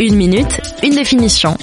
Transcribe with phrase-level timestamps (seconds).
[0.00, 1.56] Une minute, une définition.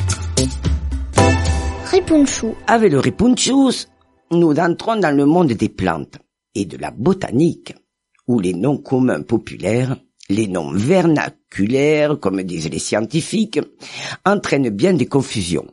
[1.85, 2.55] Ripunchou.
[2.67, 3.87] Avec le ripunchus,
[4.31, 6.17] nous entrons dans le monde des plantes
[6.55, 7.73] et de la botanique,
[8.27, 9.97] où les noms communs populaires,
[10.29, 13.59] les noms vernaculaires, comme disent les scientifiques,
[14.25, 15.67] entraînent bien des confusions.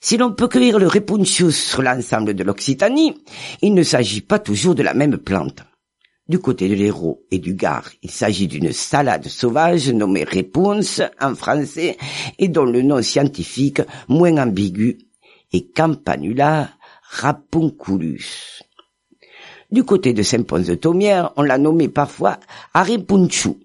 [0.00, 3.14] Si l'on peut cueillir le Repuntius sur l'ensemble de l'Occitanie,
[3.62, 5.62] il ne s'agit pas toujours de la même plante.
[6.30, 11.34] Du côté de l'Hérault et du Gard, il s'agit d'une salade sauvage nommée Repunce en
[11.34, 11.96] français
[12.38, 14.98] et dont le nom scientifique, moins ambigu,
[15.52, 16.70] est Campanula
[17.02, 18.62] rapunculus.
[19.72, 22.38] Du côté de Saint-Pons-de-Thomière, on l'a nommé parfois
[22.74, 23.56] Arepunchu.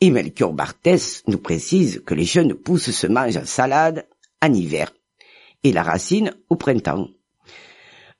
[0.00, 4.06] Et Melchior Barthès nous précise que les jeunes pousses se mangent en salade
[4.40, 4.92] en hiver
[5.64, 7.08] et la racine au printemps.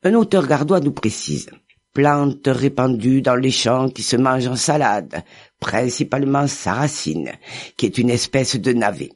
[0.03, 1.49] Un auteur gardois nous précise
[1.93, 5.23] plante répandue dans les champs qui se mange en salade,
[5.61, 7.33] principalement sa racine,
[7.77, 9.11] qui est une espèce de navet.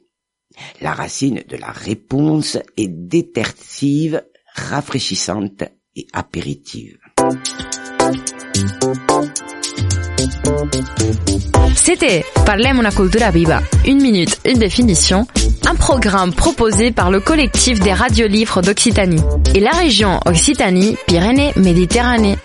[0.81, 4.23] La racine de la réponse est détersive,
[4.55, 5.63] rafraîchissante
[5.95, 6.97] et apéritive.
[11.75, 13.61] C'était Parlem una cultura viva.
[13.85, 15.25] Une minute, une définition.
[15.65, 19.21] Un programme proposé par le collectif des radiolivres d'Occitanie
[19.53, 22.37] et la région Occitanie-Pyrénées-Méditerranée.